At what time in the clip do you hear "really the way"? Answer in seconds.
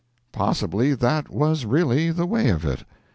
1.63-2.49